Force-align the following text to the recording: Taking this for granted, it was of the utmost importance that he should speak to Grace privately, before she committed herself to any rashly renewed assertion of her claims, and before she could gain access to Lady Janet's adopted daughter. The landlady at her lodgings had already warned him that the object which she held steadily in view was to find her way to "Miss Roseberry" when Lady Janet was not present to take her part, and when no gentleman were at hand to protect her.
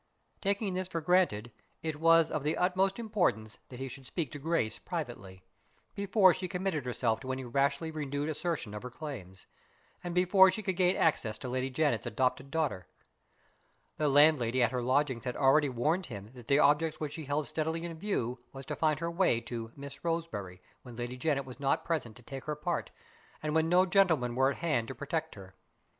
Taking 0.41 0.73
this 0.73 0.87
for 0.87 0.99
granted, 0.99 1.51
it 1.83 1.97
was 1.97 2.31
of 2.31 2.41
the 2.41 2.57
utmost 2.57 2.97
importance 2.97 3.59
that 3.69 3.77
he 3.79 3.87
should 3.87 4.07
speak 4.07 4.31
to 4.31 4.39
Grace 4.39 4.79
privately, 4.79 5.43
before 5.93 6.33
she 6.33 6.47
committed 6.47 6.85
herself 6.85 7.19
to 7.19 7.31
any 7.31 7.43
rashly 7.45 7.91
renewed 7.91 8.27
assertion 8.27 8.73
of 8.73 8.81
her 8.81 8.89
claims, 8.89 9.45
and 10.03 10.15
before 10.15 10.49
she 10.49 10.63
could 10.63 10.75
gain 10.75 10.95
access 10.95 11.37
to 11.37 11.49
Lady 11.49 11.69
Janet's 11.69 12.07
adopted 12.07 12.49
daughter. 12.49 12.87
The 13.97 14.09
landlady 14.09 14.63
at 14.63 14.71
her 14.71 14.81
lodgings 14.81 15.25
had 15.25 15.37
already 15.37 15.69
warned 15.69 16.07
him 16.07 16.31
that 16.33 16.47
the 16.47 16.57
object 16.57 16.99
which 16.99 17.13
she 17.13 17.25
held 17.25 17.47
steadily 17.47 17.85
in 17.85 17.99
view 17.99 18.39
was 18.53 18.65
to 18.65 18.75
find 18.75 18.99
her 19.01 19.11
way 19.11 19.39
to 19.41 19.71
"Miss 19.75 20.03
Roseberry" 20.03 20.63
when 20.81 20.95
Lady 20.95 21.15
Janet 21.15 21.45
was 21.45 21.59
not 21.59 21.85
present 21.85 22.15
to 22.17 22.23
take 22.23 22.45
her 22.45 22.55
part, 22.55 22.89
and 23.43 23.53
when 23.53 23.69
no 23.69 23.85
gentleman 23.85 24.33
were 24.33 24.49
at 24.49 24.57
hand 24.57 24.87
to 24.87 24.95
protect 24.95 25.35
her. 25.35 25.53